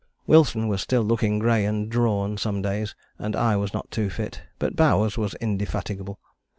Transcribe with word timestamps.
Wilson 0.25 0.67
was 0.67 0.81
still 0.81 1.03
looking 1.03 1.37
grey 1.37 1.63
and 1.63 1.87
drawn 1.87 2.35
some 2.35 2.63
days, 2.63 2.95
and 3.19 3.35
I 3.35 3.55
was 3.55 3.71
not 3.71 3.91
too 3.91 4.09
fit, 4.09 4.41
but 4.57 4.75
Bowers 4.75 5.15
was 5.15 5.35
indefatigable. 5.35 6.19